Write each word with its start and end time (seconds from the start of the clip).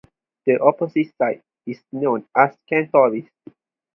The 0.47 0.59
opposite 0.59 1.15
side 1.15 1.43
is 1.67 1.83
known 1.91 2.25
as 2.35 2.57
Cantoris. 2.67 3.29